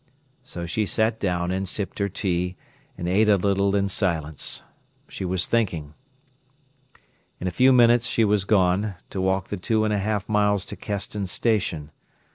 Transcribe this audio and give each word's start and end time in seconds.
So 0.41 0.65
she 0.65 0.87
sat 0.87 1.19
down 1.19 1.51
and 1.51 1.69
sipped 1.69 1.99
her 1.99 2.09
tea, 2.09 2.57
and 2.97 3.07
ate 3.07 3.29
a 3.29 3.35
little, 3.35 3.75
in 3.75 3.87
silence. 3.87 4.63
She 5.07 5.23
was 5.23 5.45
thinking. 5.45 5.93
In 7.39 7.45
a 7.47 7.51
few 7.51 7.71
minutes 7.71 8.07
she 8.07 8.25
was 8.25 8.43
gone, 8.43 8.95
to 9.11 9.21
walk 9.21 9.49
the 9.49 9.57
two 9.57 9.85
and 9.85 9.93
a 9.93 9.99
half 9.99 10.27
miles 10.27 10.65
to 10.65 10.75
Keston 10.75 11.27
Station. 11.27 11.91